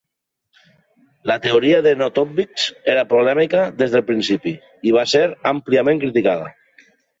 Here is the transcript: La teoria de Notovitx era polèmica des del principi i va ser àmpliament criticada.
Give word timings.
La 1.31 1.35
teoria 1.43 1.81
de 1.87 1.93
Notovitx 1.99 2.65
era 2.95 3.05
polèmica 3.13 3.63
des 3.83 3.93
del 3.97 4.05
principi 4.09 4.57
i 4.93 4.97
va 4.99 5.07
ser 5.15 5.25
àmpliament 5.55 6.05
criticada. 6.07 6.53